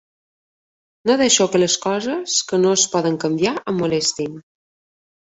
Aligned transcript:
No 1.09 1.17
deixo 1.21 1.45
que 1.55 1.59
les 1.63 1.75
coses 1.83 2.37
que 2.51 2.59
no 2.61 2.71
es 2.77 2.85
poden 2.93 3.19
canviar 3.25 3.53
em 3.73 3.77
molestin. 3.83 4.41